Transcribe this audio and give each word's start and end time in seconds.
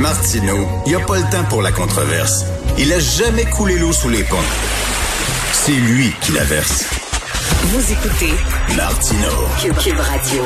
Martineau, 0.00 0.66
il 0.86 0.92
n'y 0.92 0.94
a 0.94 1.04
pas 1.04 1.16
le 1.16 1.30
temps 1.30 1.44
pour 1.50 1.60
la 1.60 1.72
controverse. 1.72 2.46
Il 2.78 2.90
a 2.90 2.98
jamais 2.98 3.44
coulé 3.44 3.78
l'eau 3.78 3.92
sous 3.92 4.08
les 4.08 4.22
ponts. 4.22 4.36
C'est 5.52 5.72
lui 5.72 6.10
qui 6.22 6.32
la 6.32 6.42
verse. 6.44 6.88
Vous 7.64 7.92
écoutez 7.92 8.32
Martineau. 8.78 9.28
Cube, 9.60 9.76
Cube 9.76 9.98
Radio. 9.98 10.42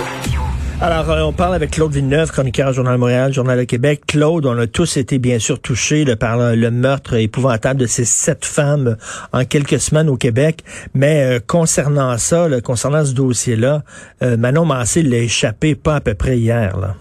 Alors, 0.80 1.08
euh, 1.08 1.22
on 1.22 1.32
parle 1.32 1.54
avec 1.54 1.70
Claude 1.70 1.92
Villeneuve, 1.92 2.32
chroniqueur 2.32 2.72
Journal 2.72 2.94
de 2.94 2.98
Montréal, 2.98 3.32
Journal 3.32 3.56
de 3.56 3.62
Québec. 3.62 4.02
Claude, 4.08 4.44
on 4.44 4.58
a 4.58 4.66
tous 4.66 4.96
été 4.96 5.20
bien 5.20 5.38
sûr 5.38 5.60
touchés 5.60 6.04
par 6.16 6.36
le, 6.36 6.56
le 6.56 6.72
meurtre 6.72 7.14
épouvantable 7.14 7.78
de 7.78 7.86
ces 7.86 8.04
sept 8.04 8.44
femmes 8.44 8.96
en 9.32 9.44
quelques 9.44 9.78
semaines 9.78 10.08
au 10.08 10.16
Québec. 10.16 10.64
Mais 10.94 11.36
euh, 11.36 11.38
concernant 11.38 12.18
ça, 12.18 12.48
là, 12.48 12.60
concernant 12.60 13.04
ce 13.04 13.12
dossier-là, 13.12 13.84
euh, 14.24 14.36
Manon 14.36 14.64
Massé 14.64 15.02
l'a 15.02 15.18
échappé 15.18 15.76
pas 15.76 15.94
à 15.94 16.00
peu 16.00 16.14
près 16.14 16.38
hier. 16.38 16.76
Là. 16.76 16.96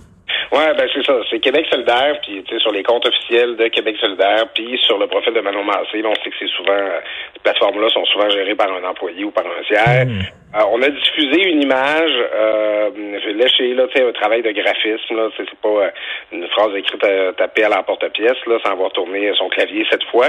Ouais, 0.53 0.71
ben 0.77 0.87
c'est 0.93 1.03
ça. 1.03 1.17
C'est 1.31 1.39
Québec 1.39 1.65
solidaire, 1.67 2.19
puis 2.21 2.43
tu 2.43 2.53
sais, 2.53 2.61
sur 2.61 2.71
les 2.71 2.83
comptes 2.83 3.07
officiels 3.07 3.55
de 3.55 3.67
Québec 3.69 3.95
solidaire, 3.99 4.45
puis 4.53 4.77
sur 4.83 4.99
le 4.99 5.07
profil 5.07 5.33
de 5.33 5.41
Manon 5.41 5.63
Massé, 5.63 6.03
là, 6.03 6.09
on 6.09 6.15
sait 6.23 6.29
que 6.29 6.35
c'est 6.37 6.49
souvent, 6.49 6.77
euh, 6.77 6.99
ces 7.33 7.39
plateformes-là 7.39 7.89
sont 7.89 8.05
souvent 8.05 8.29
gérées 8.29 8.53
par 8.53 8.71
un 8.71 8.83
employé 8.83 9.23
ou 9.23 9.31
par 9.31 9.45
un 9.47 9.63
tiers. 9.63 10.05
Euh, 10.05 10.59
on 10.69 10.79
a 10.83 10.89
diffusé 10.89 11.49
une 11.49 11.63
image, 11.63 12.11
euh, 12.35 12.91
je 12.93 13.25
vais 13.29 13.33
lécher, 13.33 13.73
là, 13.73 13.87
tu 13.87 13.97
sais, 13.97 14.07
un 14.07 14.11
travail 14.11 14.43
de 14.43 14.51
graphisme, 14.51 15.15
là, 15.15 15.29
c'est 15.35 15.49
pas 15.55 15.69
euh, 15.69 15.89
une 16.31 16.47
phrase 16.49 16.75
écrite 16.75 17.03
euh, 17.03 17.31
tapée 17.31 17.63
à 17.63 17.69
l'emporte-pièce, 17.69 18.45
là, 18.45 18.59
sans 18.63 18.73
avoir 18.73 18.91
tourné 18.91 19.33
son 19.35 19.49
clavier 19.49 19.87
cette 19.89 20.03
fois, 20.11 20.27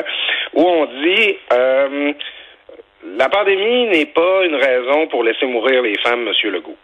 où 0.55 0.63
on 0.63 0.87
dit, 0.87 1.37
euh, 1.53 2.13
la 3.19 3.29
pandémie 3.29 3.89
n'est 3.89 4.07
pas 4.07 4.47
une 4.47 4.57
raison 4.57 5.07
pour 5.09 5.23
laisser 5.23 5.45
mourir 5.45 5.83
les 5.83 5.99
femmes, 5.99 6.25
Monsieur 6.25 6.51
Legault. 6.51 6.79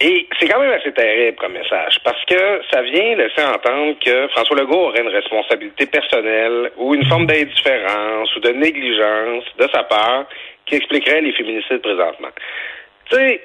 Et 0.00 0.28
c'est 0.38 0.48
quand 0.48 0.60
même 0.60 0.72
assez 0.72 0.92
terrible 0.92 1.36
comme 1.38 1.54
message, 1.54 1.98
parce 2.04 2.24
que 2.26 2.60
ça 2.70 2.82
vient 2.82 3.16
laisser 3.16 3.42
entendre 3.42 3.96
que 3.98 4.28
François 4.28 4.56
Legault 4.56 4.88
aurait 4.88 5.00
une 5.00 5.08
responsabilité 5.08 5.86
personnelle 5.86 6.70
ou 6.76 6.94
une 6.94 7.04
forme 7.06 7.26
d'indifférence 7.26 8.34
ou 8.36 8.40
de 8.40 8.50
négligence 8.50 9.44
de 9.58 9.68
sa 9.72 9.82
part 9.82 10.26
qui 10.66 10.76
expliquerait 10.76 11.20
les 11.20 11.32
féminicides 11.32 11.82
présentement. 11.82 12.28
Tu 13.10 13.16
sais, 13.16 13.40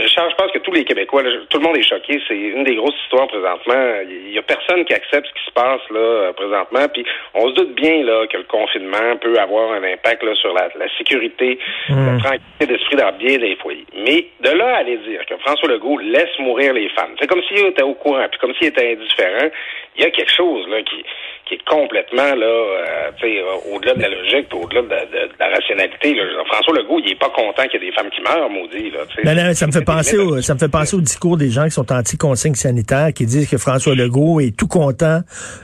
Richard, 0.00 0.30
je 0.30 0.34
pense 0.36 0.52
que 0.52 0.58
tous 0.58 0.72
les 0.72 0.84
Québécois, 0.84 1.22
là, 1.22 1.30
tout 1.48 1.58
le 1.58 1.64
monde 1.64 1.76
est 1.76 1.82
choqué. 1.82 2.20
C'est 2.28 2.36
une 2.36 2.64
des 2.64 2.76
grosses 2.76 2.96
histoires 3.04 3.26
présentement. 3.28 4.00
Il 4.08 4.32
y 4.32 4.38
a 4.38 4.42
personne 4.42 4.84
qui 4.84 4.94
accepte 4.94 5.26
ce 5.28 5.32
qui 5.32 5.46
se 5.46 5.52
passe 5.52 5.80
là 5.90 5.98
euh, 5.98 6.32
présentement. 6.32 6.86
Puis 6.92 7.04
on 7.34 7.48
se 7.48 7.54
doute 7.54 7.74
bien 7.74 8.04
là 8.04 8.26
que 8.26 8.36
le 8.36 8.44
confinement 8.44 9.16
peut 9.20 9.38
avoir 9.38 9.72
un 9.72 9.82
impact 9.82 10.22
là, 10.22 10.34
sur 10.34 10.52
la, 10.54 10.68
la 10.78 10.86
sécurité, 10.98 11.58
la 11.88 12.18
tranquillité 12.18 12.66
d'esprit 12.66 12.96
dans 12.96 13.12
bien 13.12 13.38
des 13.38 13.56
foyers. 13.56 13.86
Mais 13.96 14.26
de 14.40 14.50
là 14.50 14.76
à 14.76 14.78
aller 14.78 14.98
dire 14.98 15.24
que 15.26 15.36
François 15.38 15.68
Legault 15.68 15.98
laisse 15.98 16.38
mourir 16.38 16.72
les 16.72 16.88
femmes, 16.90 17.14
c'est 17.20 17.26
comme 17.26 17.42
s'il 17.42 17.66
était 17.66 17.82
au 17.82 17.94
courant, 17.94 18.26
puis 18.30 18.38
comme 18.40 18.54
s'il 18.54 18.68
était 18.68 18.92
indifférent. 18.92 19.50
Il 19.98 20.04
y 20.04 20.06
a 20.06 20.10
quelque 20.10 20.32
chose 20.34 20.66
là 20.68 20.82
qui 20.82 21.04
qui 21.48 21.54
est 21.54 21.64
complètement 21.64 22.34
là, 22.34 22.44
euh, 22.44 23.10
tu 23.20 23.26
sais, 23.28 23.38
euh, 23.38 23.72
au-delà 23.72 23.94
de 23.94 24.02
la 24.02 24.08
logique, 24.08 24.48
au-delà 24.52 24.82
de, 24.82 24.88
de- 24.88 25.26
de 25.28 25.32
la 25.38 25.48
rationalité. 25.48 26.12
Là. 26.14 26.24
François 26.50 26.74
Legault, 26.74 26.98
il 27.04 27.12
est 27.12 27.18
pas 27.20 27.28
content 27.30 27.62
qu'il 27.68 27.80
y 27.80 27.86
ait 27.86 27.90
des 27.90 27.94
femmes 27.94 28.10
qui 28.10 28.20
meurent, 28.20 28.50
maudit. 28.50 28.90
Là. 28.90 29.00
Non, 29.24 29.34
non, 29.44 29.54
ça 29.54 29.68
me 29.68 29.72
fait 29.72 29.84
penser 29.84 30.18
au, 30.18 30.40
ça 30.42 30.54
me 30.54 30.58
fait 30.58 30.68
penser 30.68 30.96
au 30.96 31.00
discours 31.00 31.36
des 31.36 31.50
gens 31.50 31.64
qui 31.66 31.70
sont 31.70 31.92
anti-consignes 31.92 32.56
sanitaires, 32.56 33.10
qui 33.14 33.26
disent 33.26 33.48
que 33.48 33.58
François 33.58 33.94
Legault 33.94 34.40
est 34.40 34.56
tout 34.58 34.66
content 34.66 35.20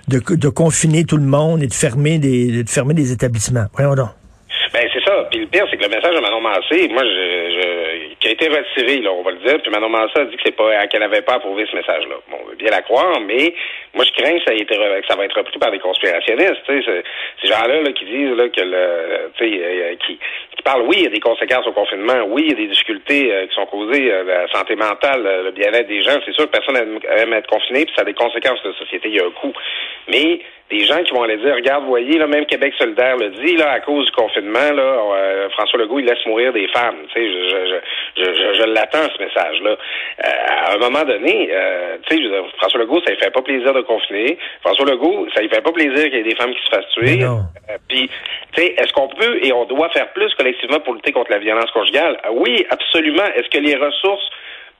de, 0.07 0.21
de 0.37 0.49
confiner 0.49 1.03
tout 1.05 1.17
le 1.17 1.25
monde 1.27 1.61
et 1.65 1.67
de 1.67 1.75
fermer 1.75 2.19
des, 2.19 2.63
de 2.63 2.71
fermer 2.71 2.95
des 2.95 3.11
établissements. 3.11 3.67
Voyons 3.75 3.97
donc. 3.97 4.11
Ben 4.73 4.89
c'est 4.95 5.05
ça. 5.05 5.27
Puis 5.31 5.41
le 5.41 5.47
pire, 5.49 5.67
c'est 5.69 5.77
que 5.77 5.83
le 5.83 5.91
message 5.91 6.15
de 6.15 6.21
Manon 6.21 6.41
Massé, 6.41 6.89
moi, 6.95 7.03
je, 7.03 7.11
je, 7.11 7.92
qui 8.23 8.29
a 8.29 8.31
été 8.31 8.47
retiré, 8.47 9.01
là, 9.01 9.11
on 9.11 9.23
va 9.23 9.33
le 9.33 9.39
dire. 9.39 9.61
Puis 9.61 9.71
Manon 9.73 9.89
Massé 9.89 10.13
a 10.15 10.25
dit 10.27 10.37
que 10.37 10.43
c'est 10.45 10.55
pas 10.55 10.87
qu'elle 10.87 11.01
n'avait 11.01 11.23
pas 11.23 11.35
approuvé 11.35 11.67
ce 11.69 11.75
message-là. 11.75 12.15
Bon, 12.31 12.39
on 12.41 12.51
veut 12.51 12.55
bien 12.55 12.71
la 12.71 12.81
croire, 12.81 13.21
mais 13.21 13.53
moi, 13.95 14.05
je 14.05 14.13
crains 14.13 14.39
que 14.39 14.45
ça, 14.45 14.55
ait 14.55 14.59
été, 14.59 14.77
que 14.77 15.07
ça 15.09 15.17
va 15.17 15.25
être 15.25 15.37
repris 15.37 15.59
par 15.59 15.73
des 15.73 15.81
conspirationnistes. 15.81 16.63
Ces 16.69 17.49
gens-là 17.49 17.83
là, 17.83 17.93
qui 17.93 18.05
disent 18.05 18.37
là, 18.37 18.49
que 18.49 18.61
le, 18.61 19.31
tu 19.37 19.45
sais, 19.45 19.61
euh, 19.61 19.97
qui, 20.07 20.21
qui 20.55 20.63
parlent, 20.63 20.83
oui, 20.83 20.99
il 20.99 21.03
y 21.03 21.07
a 21.07 21.11
des 21.11 21.21
conséquences 21.21 21.67
au 21.67 21.73
confinement, 21.73 22.23
oui, 22.29 22.45
il 22.47 22.51
y 22.51 22.53
a 22.53 22.57
des 22.57 22.69
difficultés 22.69 23.33
euh, 23.33 23.47
qui 23.49 23.55
sont 23.57 23.67
causées, 23.67 24.13
euh, 24.13 24.23
la 24.23 24.49
santé 24.53 24.77
mentale, 24.77 25.27
euh, 25.27 25.43
le 25.45 25.51
bien-être 25.51 25.89
des 25.89 26.03
gens. 26.03 26.17
C'est 26.25 26.35
sûr 26.35 26.45
que 26.45 26.57
personne 26.57 26.77
aime, 26.77 27.01
aime 27.19 27.33
être 27.33 27.49
confiné, 27.49 27.87
puis 27.87 27.95
ça 27.97 28.03
a 28.03 28.05
des 28.05 28.15
conséquences 28.15 28.63
de 28.63 28.71
la 28.71 28.79
société. 28.79 29.09
Il 29.09 29.17
y 29.17 29.21
a 29.21 29.27
un 29.27 29.31
coût. 29.31 29.53
Mais 30.07 30.41
des 30.73 30.87
gens 30.87 31.03
qui 31.03 31.13
vont 31.13 31.23
aller 31.23 31.37
dire, 31.37 31.55
regarde, 31.55 31.85
voyez, 31.85 32.19
là, 32.19 32.27
même 32.27 32.47
Québec 32.47 32.73
solidaire 32.79 33.17
le 33.19 33.29
dit, 33.31 33.57
là, 33.57 33.73
à 33.73 33.81
cause 33.81 34.07
du 34.07 34.13
confinement, 34.13 34.73
là, 34.73 34.83
euh, 34.83 35.51
François 35.51 35.79
Legault, 35.79 35.99
il 35.99 36.07
laisse 36.07 36.25
mourir 36.25 36.53
des 36.53 36.67
femmes. 36.69 36.97
Tu 37.13 37.21
sais, 37.21 37.31
je, 37.31 37.67
je, 37.67 38.25
je, 38.25 38.33
je, 38.33 38.55
je 38.59 38.63
l'attends, 38.65 39.07
ce 39.15 39.23
message-là. 39.23 39.71
Euh, 39.71 40.29
à 40.49 40.75
un 40.75 40.79
moment 40.79 41.05
donné, 41.05 41.51
euh, 41.53 41.99
tu 42.09 42.17
sais, 42.17 42.23
François 42.57 42.81
Legault, 42.81 43.01
ça 43.05 43.13
lui 43.13 43.21
fait 43.21 43.31
pas 43.31 43.43
plaisir 43.43 43.75
de 43.75 43.83
confiner. 43.83 44.39
François 44.63 44.87
Legault, 44.87 45.27
ça 45.35 45.43
lui 45.43 45.51
fait 45.51 45.61
pas 45.61 45.73
plaisir 45.73 46.05
qu'il 46.05 46.15
y 46.15 46.21
ait 46.21 46.23
des 46.23 46.37
femmes 46.37 46.55
qui 46.55 46.65
se 46.65 46.71
fassent 46.75 46.89
tuer. 46.95 47.23
Euh, 47.23 47.77
Puis, 47.89 48.09
tu 48.55 48.63
sais, 48.63 48.75
est-ce 48.79 48.93
qu'on 48.95 49.09
peut 49.09 49.39
et 49.43 49.53
on 49.53 49.67
doit 49.67 49.91
faire 49.91 50.11
plus 50.15 50.33
collectivement 50.35 50.81
pour 50.81 50.95
lutter 50.95 51.13
contre 51.13 51.31
la 51.31 51.39
violence 51.39 51.71
conjugale? 51.73 52.19
Ah 52.25 52.33
Oui, 52.33 52.65
absolument. 52.71 53.27
Est-ce 53.35 53.51
que 53.51 53.59
les 53.59 53.77
ressources 53.77 54.29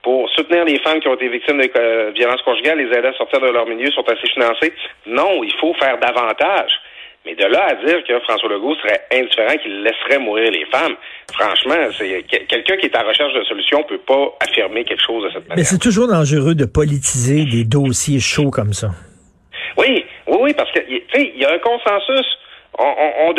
pour 0.03 0.29
soutenir 0.31 0.65
les 0.65 0.79
femmes 0.79 0.99
qui 0.99 1.07
ont 1.07 1.15
été 1.15 1.29
victimes 1.29 1.59
de 1.61 1.69
euh, 1.79 2.11
violences 2.13 2.41
conjugales, 2.43 2.77
les 2.77 2.95
aider 2.97 3.07
à 3.07 3.13
sortir 3.13 3.39
de 3.39 3.47
leur 3.47 3.65
milieu 3.65 3.89
sont 3.91 4.03
assez 4.07 4.27
financées? 4.33 4.73
Non, 5.07 5.43
il 5.43 5.53
faut 5.59 5.73
faire 5.75 5.97
davantage. 5.97 6.71
Mais 7.25 7.35
de 7.35 7.45
là 7.45 7.67
à 7.69 7.75
dire 7.85 8.03
que 8.05 8.19
François 8.19 8.49
Legault 8.49 8.75
serait 8.75 8.99
indifférent, 9.13 9.55
qu'il 9.63 9.81
laisserait 9.81 10.19
mourir 10.19 10.51
les 10.51 10.65
femmes, 10.65 10.95
franchement, 11.31 11.75
c'est 11.97 12.21
que- 12.23 12.43
quelqu'un 12.47 12.75
qui 12.75 12.87
est 12.87 12.97
en 12.97 13.07
recherche 13.07 13.33
de 13.33 13.43
solutions 13.45 13.81
peut 13.83 13.97
pas 14.05 14.27
affirmer 14.41 14.83
quelque 14.83 15.01
chose 15.01 15.23
de 15.23 15.29
cette 15.29 15.43
Mais 15.43 15.49
manière. 15.55 15.65
c'est 15.65 15.79
toujours 15.79 16.09
dangereux 16.09 16.53
de 16.53 16.65
politiser 16.65 17.45
des 17.45 17.63
dossiers 17.63 18.19
chauds 18.19 18.51
comme 18.51 18.73
ça. 18.73 18.89
Oui, 19.77 20.03
oui, 20.27 20.37
oui, 20.41 20.53
parce 20.53 20.69
que 20.73 20.79
tu 20.79 21.01
sais, 21.13 21.31
il 21.33 21.41
y 21.41 21.45
a 21.45 21.53
un 21.53 21.59
consensus. 21.59 22.25
On, 22.79 22.83
on, 23.29 23.35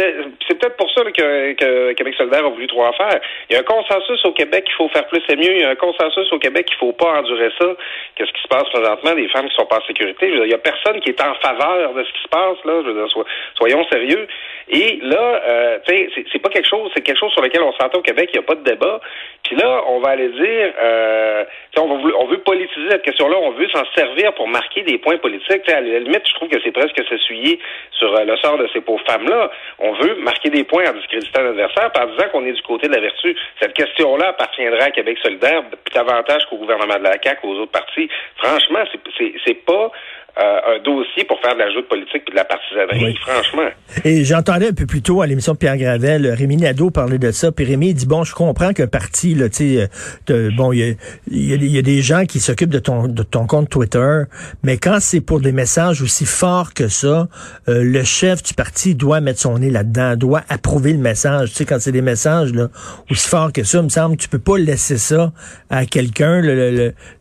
c'est 0.46 0.58
peut-être 0.58 0.76
pour 0.76 0.90
ça 0.92 1.02
là, 1.02 1.10
que, 1.10 1.52
que 1.54 1.92
Québec 1.94 2.14
solidaire 2.16 2.44
a 2.46 2.50
voulu 2.50 2.66
trop 2.68 2.84
en 2.84 2.92
faire. 2.92 3.18
Il 3.50 3.54
y 3.54 3.56
a 3.56 3.60
un 3.60 3.64
consensus 3.64 4.24
au 4.24 4.32
Québec 4.32 4.64
qu'il 4.64 4.74
faut 4.74 4.88
faire 4.90 5.06
plus 5.08 5.22
et 5.28 5.36
mieux. 5.36 5.52
Il 5.56 5.60
y 5.60 5.64
a 5.64 5.70
un 5.70 5.74
consensus 5.74 6.32
au 6.32 6.38
Québec 6.38 6.66
qu'il 6.66 6.76
faut 6.76 6.92
pas 6.92 7.18
endurer 7.18 7.50
ça. 7.60 7.66
Qu'est-ce 8.14 8.30
qui 8.32 8.42
se 8.42 8.48
passe 8.48 8.68
présentement? 8.70 9.12
Des 9.14 9.28
femmes 9.28 9.48
qui 9.48 9.56
sont 9.56 9.66
pas 9.66 9.78
en 9.78 9.86
sécurité? 9.86 10.30
Dire, 10.30 10.44
il 10.44 10.50
y 10.50 10.54
a 10.54 10.58
personne 10.58 11.00
qui 11.00 11.10
est 11.10 11.20
en 11.20 11.34
faveur 11.34 11.94
de 11.94 12.04
ce 12.04 12.12
qui 12.12 12.22
se 12.22 12.28
passe 12.28 12.58
là. 12.64 12.80
Je 12.84 12.90
veux 12.90 12.94
dire, 12.94 13.10
so- 13.12 13.24
soyons 13.58 13.84
sérieux. 13.90 14.26
Et 14.68 14.98
là, 15.02 15.42
euh, 15.46 15.78
c'est- 15.86 16.38
pas 16.38 16.48
quelque 16.50 16.68
chose, 16.68 16.90
c'est 16.94 17.02
quelque 17.02 17.18
chose 17.18 17.32
sur 17.32 17.42
lequel 17.42 17.62
on 17.62 17.72
s'entend 17.72 17.98
au 17.98 18.02
Québec. 18.02 18.30
Il 18.32 18.38
n'y 18.38 18.44
a 18.44 18.46
pas 18.46 18.54
de 18.54 18.62
débat. 18.64 19.00
Puis 19.42 19.56
là, 19.56 19.82
on 19.88 19.98
va 20.00 20.10
aller 20.10 20.28
dire, 20.28 20.72
euh, 20.80 21.44
on, 21.78 21.90
on 21.90 22.26
veut 22.26 22.38
politiser 22.38 22.88
cette 22.90 23.02
question-là. 23.02 23.36
On 23.40 23.50
veut 23.50 23.68
s'en 23.70 23.84
servir 23.96 24.32
pour 24.34 24.46
marquer 24.48 24.82
des 24.82 24.98
points 24.98 25.16
politiques. 25.18 25.68
À 25.68 25.80
la 25.80 25.98
limite, 25.98 26.22
je 26.28 26.34
trouve 26.34 26.48
que 26.48 26.60
c'est 26.62 26.70
presque 26.72 27.00
s'essuyer 27.08 27.58
sur 27.98 28.14
euh, 28.14 28.24
le 28.24 28.36
sort 28.36 28.58
de 28.58 28.68
ces 28.72 28.80
pauvres 28.80 29.02
femmes-là. 29.24 29.50
On 29.78 29.92
veut 29.94 30.16
marquer 30.16 30.50
des 30.50 30.64
points 30.64 30.84
en 30.88 30.92
discréditant 30.92 31.42
l'adversaire 31.42 31.90
par 31.92 32.06
disant 32.08 32.28
qu'on 32.32 32.46
est 32.46 32.52
du 32.52 32.62
côté 32.62 32.88
de 32.88 32.94
la 32.94 33.00
vertu. 33.00 33.36
Cette 33.60 33.74
question-là 33.74 34.28
appartiendra 34.28 34.84
à 34.84 34.90
Québec 34.90 35.18
solidaire 35.22 35.62
plus 35.84 35.94
davantage 35.94 36.46
qu'au 36.48 36.56
gouvernement 36.56 36.98
de 36.98 37.04
la 37.04 37.16
CAQ, 37.22 37.46
aux 37.46 37.60
autres 37.60 37.72
partis. 37.72 38.08
Franchement, 38.36 38.84
c'est 39.44 39.64
pas 39.64 39.90
euh, 40.38 40.76
un 40.76 40.82
dossier 40.82 41.24
pour 41.24 41.40
faire 41.40 41.54
de 41.54 41.60
la 41.60 41.70
joute 41.72 41.88
politique 41.88 42.22
et 42.26 42.30
de 42.30 42.36
la 42.36 42.44
partisanerie, 42.44 43.04
Oui. 43.04 43.16
franchement. 43.20 43.68
Et 44.04 44.24
j'entendais 44.24 44.68
un 44.68 44.72
peu 44.72 44.86
plus 44.86 45.00
tôt 45.02 45.22
à 45.22 45.26
l'émission 45.26 45.52
de 45.52 45.58
Pierre 45.58 45.76
Gravel, 45.76 46.26
euh, 46.26 46.34
Rémi 46.34 46.56
Nadeau 46.56 46.90
parlait 46.90 47.18
de 47.18 47.30
ça, 47.30 47.52
puis 47.52 47.64
Rémi 47.64 47.94
dit, 47.94 48.06
bon, 48.06 48.24
je 48.24 48.34
comprends 48.34 48.72
qu'un 48.72 48.86
parti, 48.88 49.34
là, 49.34 49.48
tu 49.48 49.76
sais, 49.76 49.88
euh, 50.30 50.50
bon, 50.56 50.72
il 50.72 50.96
y 51.30 51.52
a, 51.52 51.56
y 51.56 51.78
a 51.78 51.82
des 51.82 52.02
gens 52.02 52.24
qui 52.24 52.40
s'occupent 52.40 52.70
de 52.70 52.78
ton, 52.80 53.06
de 53.06 53.22
ton 53.22 53.46
compte 53.46 53.68
Twitter, 53.70 54.22
mais 54.64 54.76
quand 54.76 54.98
c'est 55.00 55.20
pour 55.20 55.40
des 55.40 55.52
messages 55.52 56.02
aussi 56.02 56.24
forts 56.26 56.74
que 56.74 56.88
ça, 56.88 57.28
euh, 57.68 57.82
le 57.84 58.02
chef 58.02 58.42
du 58.42 58.54
parti 58.54 58.94
doit 58.96 59.20
mettre 59.20 59.38
son 59.40 59.58
nez 59.58 59.70
là-dedans, 59.70 60.16
doit 60.16 60.42
approuver 60.48 60.92
le 60.92 60.98
message. 60.98 61.50
Tu 61.50 61.56
sais, 61.56 61.64
quand 61.64 61.78
c'est 61.80 61.92
des 61.92 62.02
messages 62.02 62.52
là, 62.52 62.68
aussi 63.10 63.28
forts 63.28 63.52
que 63.52 63.62
ça, 63.62 63.78
il 63.78 63.84
me 63.84 63.88
semble, 63.88 64.16
tu 64.16 64.28
peux 64.28 64.38
pas 64.40 64.58
laisser 64.58 64.98
ça 64.98 65.32
à 65.70 65.86
quelqu'un, 65.86 66.40
le, 66.40 66.54
le- 66.54 66.70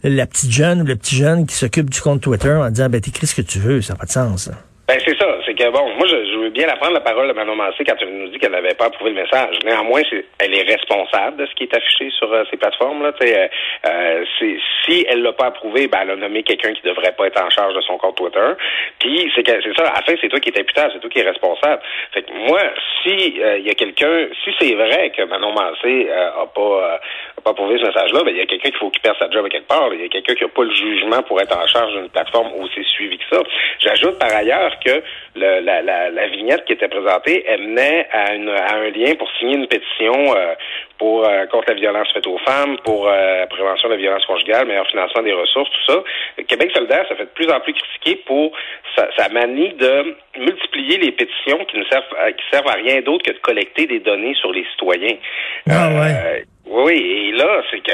le- 0.03 0.09
la 0.09 0.25
petite 0.25 0.51
jeune 0.51 0.81
ou 0.81 0.85
le 0.85 0.95
petit 0.95 1.15
jeune 1.15 1.45
qui 1.45 1.55
s'occupe 1.55 1.89
du 1.89 2.01
compte 2.01 2.21
Twitter 2.21 2.51
en 2.53 2.69
disant, 2.69 2.89
ben, 2.89 3.01
t'écris 3.03 3.27
ce 3.27 3.35
que 3.35 3.41
tu 3.41 3.59
veux, 3.59 3.81
ça 3.81 3.93
n'a 3.93 3.99
pas 3.99 4.05
de 4.05 4.11
sens. 4.11 4.49
Ben 4.85 4.99
c'est 5.05 5.17
ça, 5.17 5.37
c'est 5.45 5.53
que 5.53 5.69
bon, 5.69 5.95
moi 5.95 6.05
je, 6.07 6.37
veux 6.39 6.49
bien 6.49 6.67
la 6.67 6.75
prendre 6.75 6.93
la 6.93 6.99
parole 6.99 7.29
de 7.29 7.33
Manon 7.33 7.55
Massé 7.55 7.85
quand 7.85 7.95
elle 8.01 8.17
nous 8.17 8.27
dit 8.27 8.37
qu'elle 8.37 8.51
n'avait 8.51 8.73
pas 8.73 8.87
approuvé 8.87 9.11
le 9.11 9.21
message. 9.21 9.55
Néanmoins, 9.63 10.01
elle 10.39 10.53
est 10.53 10.63
responsable 10.63 11.37
de 11.37 11.45
ce 11.45 11.55
qui 11.55 11.63
est 11.63 11.73
affiché 11.73 12.09
sur 12.09 12.31
euh, 12.33 12.43
ces 12.51 12.57
plateformes 12.57 13.01
là. 13.01 13.13
Euh, 13.23 13.47
euh, 13.87 14.25
si 14.83 15.05
elle 15.07 15.21
l'a 15.21 15.31
pas 15.31 15.45
approuvé, 15.45 15.87
ben 15.87 15.99
elle 16.01 16.11
a 16.11 16.15
nommé 16.17 16.43
quelqu'un 16.43 16.73
qui 16.73 16.81
devrait 16.81 17.13
pas 17.13 17.27
être 17.27 17.41
en 17.41 17.49
charge 17.49 17.73
de 17.73 17.79
son 17.79 17.97
compte 17.97 18.17
Twitter. 18.17 18.51
Puis 18.99 19.31
c'est 19.33 19.43
que 19.43 19.53
c'est 19.63 19.73
ça. 19.73 19.87
À 19.87 19.99
la 19.99 20.01
fin, 20.01 20.15
c'est 20.19 20.27
toi 20.27 20.41
qui 20.41 20.49
es 20.49 20.59
imputable, 20.59 20.91
c'est 20.93 20.99
toi 20.99 21.09
qui 21.09 21.19
es 21.19 21.29
responsable. 21.29 21.81
Fait 22.13 22.23
que 22.23 22.33
moi, 22.33 22.59
si 23.03 23.15
il 23.15 23.65
y 23.65 23.69
a 23.69 23.75
quelqu'un, 23.75 24.27
si 24.43 24.51
c'est 24.59 24.75
vrai 24.75 25.13
que 25.15 25.23
Manon 25.23 25.53
Massé 25.53 26.09
a 26.11 26.45
pas 26.53 26.99
pas 27.43 27.51
approuvé 27.51 27.77
ce 27.77 27.85
message-là, 27.85 28.23
ben 28.23 28.31
il 28.31 28.37
y 28.37 28.41
a 28.41 28.45
quelqu'un 28.45 28.69
qu'il 28.69 28.79
faut 28.79 28.89
qu'il 28.89 29.01
perde 29.01 29.17
sa 29.19 29.29
job 29.29 29.45
à 29.45 29.49
quelque 29.49 29.67
part. 29.67 29.89
Il 29.93 30.01
y 30.01 30.05
a 30.05 30.07
quelqu'un 30.07 30.35
qui 30.35 30.43
a 30.43 30.47
pas 30.47 30.63
le 30.63 30.73
jugement 30.73 31.21
pour 31.23 31.39
être 31.41 31.55
en 31.55 31.67
charge 31.67 31.93
d'une 31.93 32.09
plateforme 32.09 32.53
aussi 32.59 32.83
suivie 32.83 33.17
que 33.17 33.35
ça. 33.35 33.41
J'ajoute 33.79 34.17
par 34.17 34.33
ailleurs 34.33 34.73
que 34.79 35.03
le, 35.35 35.59
la, 35.61 35.81
la, 35.81 36.09
la, 36.09 36.27
vignette 36.27 36.65
qui 36.65 36.73
était 36.73 36.87
présentée, 36.87 37.43
elle 37.47 37.61
menait 37.67 38.07
à, 38.11 38.33
une, 38.35 38.49
à 38.49 38.75
un 38.75 38.89
lien 38.89 39.15
pour 39.15 39.29
signer 39.39 39.55
une 39.55 39.67
pétition 39.67 40.35
euh, 40.35 40.55
pour 40.97 41.27
euh, 41.27 41.45
contre 41.47 41.69
la 41.69 41.75
violence 41.75 42.11
faite 42.13 42.27
aux 42.27 42.37
femmes, 42.39 42.77
pour 42.85 43.07
euh, 43.07 43.45
prévention 43.47 43.89
de 43.89 43.93
la 43.93 43.99
violence 43.99 44.25
conjugale, 44.25 44.67
meilleur 44.67 44.87
financement 44.87 45.21
des 45.21 45.33
ressources, 45.33 45.69
tout 45.69 45.93
ça. 45.93 46.03
Le 46.37 46.43
Québec 46.43 46.71
solidaire, 46.73 47.05
ça 47.09 47.15
fait 47.15 47.25
de 47.25 47.29
plus 47.29 47.49
en 47.51 47.59
plus 47.59 47.73
critiqué 47.73 48.23
pour 48.25 48.53
sa, 48.95 49.09
sa 49.17 49.29
manie 49.29 49.73
de 49.73 50.15
multiplier 50.37 50.97
les 50.97 51.11
pétitions 51.11 51.65
qui 51.65 51.77
ne 51.77 51.83
servent 51.85 52.15
à, 52.17 52.31
qui 52.31 52.43
servent 52.51 52.69
à 52.69 52.73
rien 52.73 53.01
d'autre 53.01 53.23
que 53.23 53.31
de 53.31 53.39
collecter 53.39 53.85
des 53.85 53.99
données 53.99 54.35
sur 54.35 54.51
les 54.51 54.65
citoyens. 54.71 55.17
Ah 55.69 55.89
ouais. 55.89 56.45
Oui, 56.73 56.97
et 56.97 57.31
là, 57.33 57.61
c'est 57.69 57.81
que 57.81 57.93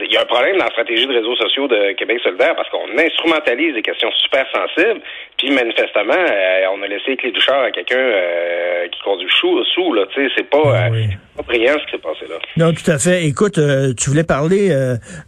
il 0.00 0.12
y 0.12 0.16
a 0.16 0.22
un 0.22 0.24
problème 0.24 0.56
dans 0.56 0.64
la 0.64 0.70
stratégie 0.70 1.06
de 1.06 1.12
réseaux 1.12 1.36
sociaux 1.36 1.68
de 1.68 1.92
Québec 1.92 2.18
solidaire 2.22 2.54
parce 2.56 2.68
qu'on 2.70 2.88
instrumentalise 2.98 3.74
des 3.74 3.82
questions 3.82 4.10
super 4.24 4.46
sensibles, 4.50 5.00
puis 5.36 5.50
manifestement, 5.50 6.14
euh, 6.14 6.72
on 6.72 6.82
a 6.82 6.88
laissé 6.88 7.10
les 7.10 7.16
clés 7.16 7.32
du 7.32 7.40
char 7.40 7.62
à 7.62 7.70
quelqu'un 7.70 7.98
euh, 7.98 8.88
qui 8.88 9.00
conduit 9.02 9.28
chou, 9.28 9.62
sous, 9.74 9.92
là, 9.92 10.04
tu 10.14 10.22
sais, 10.22 10.32
c'est 10.34 10.48
pas, 10.48 10.86
euh, 10.86 11.04
pas 11.36 11.42
brillant 11.42 11.74
ce 11.78 11.84
qui 11.84 11.90
s'est 11.92 11.98
passé 11.98 12.26
là. 12.28 12.36
Non, 12.56 12.72
tout 12.72 12.90
à 12.90 12.98
fait. 12.98 13.26
Écoute, 13.26 13.60
tu 13.98 14.10
voulais 14.10 14.24
parler 14.24 14.70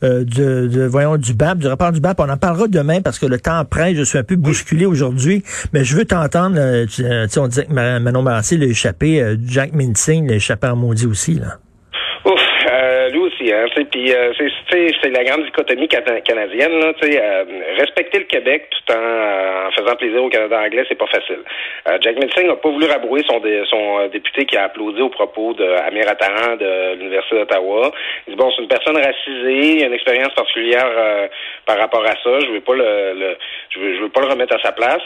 de, 0.02 0.66
de, 0.66 0.86
voyons, 0.86 1.16
du 1.19 1.34
BAP, 1.34 1.58
du 1.58 1.66
rapport 1.66 1.92
du 1.92 2.00
BAP, 2.00 2.20
on 2.20 2.30
en 2.30 2.38
parlera 2.38 2.69
demain 2.69 3.02
parce 3.02 3.19
que 3.19 3.26
le 3.26 3.38
temps 3.38 3.62
presse, 3.70 3.96
je 3.96 4.04
suis 4.04 4.19
un 4.19 4.24
peu 4.24 4.36
bousculé 4.36 4.86
aujourd'hui, 4.86 5.42
mais 5.74 5.84
je 5.84 5.94
veux 5.94 6.06
t'entendre, 6.06 6.56
tu 6.86 7.02
sais, 7.02 7.40
on 7.40 7.48
disait 7.48 7.66
que 7.66 7.72
Manon 7.72 8.22
Massé 8.22 8.56
l'a 8.56 8.66
échappé, 8.66 9.22
Jack 9.44 9.72
Minsing 9.74 10.28
l'a 10.28 10.36
échappé 10.36 10.69
en 10.69 10.76
maudit 10.76 11.06
aussi, 11.06 11.34
là. 11.34 11.58
Hein, 13.50 13.67
puis 13.91 14.12
euh, 14.12 14.33
c'est 14.69 15.11
la 15.11 15.25
grande 15.25 15.44
dichotomie 15.44 15.89
canadienne. 15.89 16.79
Là, 16.79 16.93
euh, 17.03 17.44
respecter 17.79 18.21
le 18.21 18.25
Québec 18.25 18.69
tout 18.71 18.93
en, 18.93 19.67
en, 19.67 19.71
faisant 19.73 19.97
plaisir 19.97 20.23
au 20.23 20.29
Canada 20.29 20.61
anglais, 20.61 20.85
c'est 20.89 20.99
pas 20.99 21.06
facile. 21.06 21.41
Euh, 21.89 21.99
Jack 22.00 22.17
Minsing 22.17 22.47
n'a 22.47 22.56
pas 22.56 22.69
voulu 22.69 22.87
rabrouer 22.87 23.23
son, 23.29 23.41
son 23.69 24.06
député 24.09 24.44
qui 24.47 24.56
a 24.56 24.65
applaudi 24.65 25.03
au 25.03 25.09
propos 25.09 25.55
de 25.55 25.65
Amir 25.65 26.09
Attaran 26.09 26.56
de 26.56 26.94
l'Université 26.97 27.37
d'Ottawa. 27.37 27.91
Il 28.27 28.35
dit 28.35 28.37
bon, 28.37 28.50
c'est 28.55 28.62
une 28.62 28.69
personne 28.69 28.97
racisée, 28.97 29.77
il 29.77 29.83
a 29.83 29.87
une 29.87 29.94
expérience 29.94 30.35
particulière 30.35 31.29
par 31.67 31.79
rapport 31.79 32.05
à 32.05 32.15
ça. 32.23 32.41
Je 32.41 32.53
veux 32.53 32.61
pas 32.61 32.75
le, 32.75 33.37
je, 33.71 33.81
veux, 33.81 33.97
je 33.97 34.03
veux 34.03 34.11
pas 34.11 34.21
le 34.21 34.29
remettre 34.29 34.56
à 34.56 34.62
sa 34.62 34.73
place. 34.73 35.03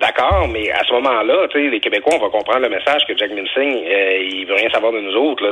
D'accord, 0.00 0.48
mais 0.52 0.70
à 0.70 0.82
ce 0.84 0.92
moment-là, 0.94 1.46
les 1.54 1.80
Québécois, 1.80 2.14
on 2.16 2.24
va 2.24 2.30
comprendre 2.30 2.60
le 2.60 2.70
message 2.70 3.02
que 3.06 3.16
Jack 3.16 3.30
Minsing, 3.30 3.84
il 3.86 4.46
veut 4.46 4.54
rien 4.54 4.70
savoir 4.70 4.92
de 4.92 5.00
nous 5.00 5.14
autres. 5.14 5.44
Là, 5.44 5.50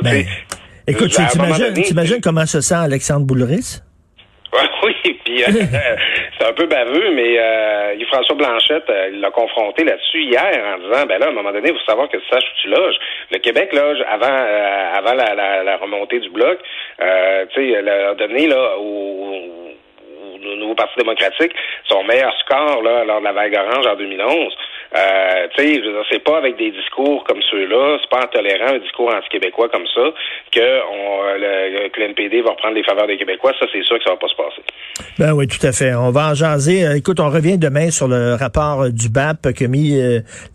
Écoute, 0.87 1.11
tu 1.11 1.91
imagines 1.91 2.21
comment 2.21 2.45
se 2.45 2.61
sent 2.61 2.75
Alexandre 2.75 3.25
Boulris? 3.25 3.81
oui, 4.83 5.19
puis 5.23 5.43
euh, 5.43 5.47
c'est 6.37 6.45
un 6.45 6.53
peu 6.53 6.65
baveux, 6.67 7.11
mais 7.15 7.39
euh, 7.39 7.95
Yves-François 7.97 8.35
Blanchette, 8.35 8.89
euh, 8.89 9.09
il 9.13 9.19
l'a 9.19 9.31
confronté 9.31 9.83
là-dessus 9.83 10.23
hier 10.23 10.75
en 10.75 10.77
disant, 10.77 11.05
ben 11.07 11.19
là, 11.19 11.27
à 11.27 11.29
un 11.29 11.33
moment 11.33 11.51
donné, 11.51 11.69
il 11.69 11.73
faut 11.73 11.85
savoir 11.85 12.09
que 12.09 12.17
tu 12.17 12.23
saches 12.29 12.43
où 12.43 12.61
tu 12.61 12.69
loges. 12.69 12.95
Le 13.31 13.39
Québec 13.39 13.73
loge 13.73 13.97
avant 14.07 14.27
euh, 14.27 14.93
avant 14.93 15.13
la, 15.13 15.33
la, 15.33 15.63
la, 15.63 15.77
remontée 15.77 16.19
du 16.19 16.29
bloc, 16.29 16.59
euh, 17.01 17.45
tu 17.53 17.71
sais, 17.71 17.77
a 17.77 18.13
donné 18.15 18.47
là 18.47 18.77
au, 18.77 19.63
au 20.43 20.55
nouveau 20.55 20.75
Parti 20.75 20.93
démocratique 20.97 21.53
son 21.87 22.03
meilleur 22.03 22.33
score 22.39 22.81
là, 22.83 23.03
lors 23.05 23.19
de 23.19 23.25
la 23.25 23.33
vague 23.33 23.55
orange 23.55 23.87
en 23.87 23.95
2011. 23.95 24.53
Euh, 24.95 25.47
tu 25.57 25.63
sais, 25.63 25.81
c'est 26.11 26.23
pas 26.23 26.37
avec 26.37 26.57
des 26.57 26.71
discours 26.71 27.23
comme 27.23 27.41
ceux-là, 27.49 27.97
c'est 28.01 28.09
pas 28.09 28.25
en 28.25 28.27
tolérant 28.27 28.75
un 28.75 28.79
discours 28.79 29.11
anti-québécois 29.13 29.69
comme 29.69 29.87
ça 29.87 30.13
que, 30.51 30.81
on, 30.91 31.23
euh, 31.23 31.37
le, 31.39 31.89
que 31.89 31.99
l'NPD 31.99 32.41
va 32.41 32.51
reprendre 32.51 32.75
les 32.75 32.83
faveurs 32.83 33.07
des 33.07 33.17
Québécois. 33.17 33.53
Ça, 33.59 33.65
c'est 33.73 33.83
sûr 33.83 33.97
que 33.97 34.03
ça 34.03 34.11
va 34.11 34.17
pas 34.17 34.27
se 34.27 34.35
passer. 34.35 34.61
Ben 35.17 35.33
oui, 35.33 35.47
tout 35.47 35.65
à 35.65 35.71
fait. 35.71 35.95
On 35.95 36.11
va 36.11 36.29
en 36.29 36.33
jaser. 36.35 36.85
Euh, 36.85 36.97
écoute, 36.97 37.19
on 37.19 37.29
revient 37.29 37.57
demain 37.57 37.89
sur 37.89 38.07
le 38.07 38.35
rapport 38.35 38.89
du 38.89 39.09
BAP 39.09 39.53
qui 39.53 39.65
a 39.65 39.67
mis 39.67 39.97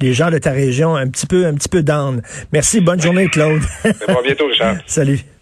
les 0.01 0.13
gens 0.13 0.31
de 0.31 0.39
ta 0.39 0.51
région 0.51 0.95
un 0.95 1.09
petit 1.09 1.27
peu, 1.27 1.47
un 1.47 1.55
petit 1.55 1.69
peu 1.69 1.83
down. 1.83 2.23
Merci. 2.53 2.81
Bonne 2.81 3.01
journée, 3.01 3.29
Claude. 3.29 3.63
à 3.85 4.23
bientôt, 4.23 4.47
Richard. 4.47 4.77
Salut. 4.87 5.38